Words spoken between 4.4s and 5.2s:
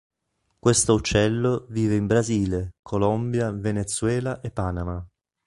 e Panama.